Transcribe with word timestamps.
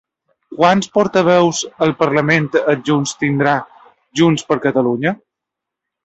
Quants 0.59 0.87
portaveus 0.93 1.59
al 1.87 1.91
parlament 1.99 2.47
adjunts 2.73 3.13
tindrà 3.23 3.53
Junts 4.21 4.47
per 4.53 4.57
Catalunya? 4.65 5.13